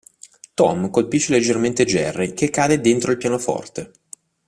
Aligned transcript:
Tom 0.55 0.89
colpisce 0.89 1.31
leggermente 1.31 1.85
Jerry 1.85 2.33
che 2.33 2.49
cade 2.49 2.81
dentro 2.81 3.11
il 3.11 3.17
pianoforte. 3.19 3.91